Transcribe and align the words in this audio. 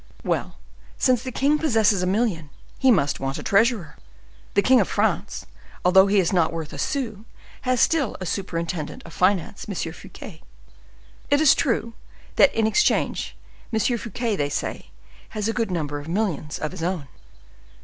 "Well, 0.23 0.55
since 0.97 1.21
the 1.21 1.31
king 1.31 1.59
possess 1.59 1.91
a 1.93 2.07
million, 2.07 2.49
he 2.79 2.89
must 2.89 3.19
want 3.19 3.37
a 3.37 3.43
treasurer. 3.43 3.97
The 4.55 4.63
king 4.63 4.81
of 4.81 4.87
France, 4.87 5.45
although 5.85 6.07
he 6.07 6.17
is 6.17 6.33
not 6.33 6.51
worth 6.51 6.73
a 6.73 6.79
sou, 6.79 7.25
has 7.69 7.79
still 7.81 8.17
a 8.19 8.25
superintendent 8.25 9.03
of 9.03 9.13
finance, 9.13 9.65
M. 9.69 9.75
Fouquet. 9.93 10.41
It 11.29 11.39
is 11.39 11.53
true, 11.53 11.93
that, 12.37 12.51
in 12.55 12.65
exchange, 12.65 13.37
M. 13.71 13.79
Fouquet, 13.95 14.35
they 14.35 14.49
say, 14.49 14.89
has 15.37 15.47
a 15.47 15.53
good 15.53 15.69
number 15.69 15.99
of 15.99 16.07
millions 16.07 16.57
of 16.57 16.71
his 16.71 16.81
own." 16.81 17.07